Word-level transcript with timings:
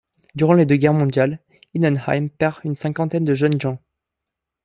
Durant 0.33 0.53
les 0.53 0.65
deux 0.65 0.77
guerres 0.77 0.95
mondiales, 0.95 1.37
Innenheim 1.75 2.31
perd 2.31 2.55
une 2.65 2.73
cinquantaine 2.73 3.23
de 3.23 3.35
jeunes 3.35 3.61
gens. 3.61 3.77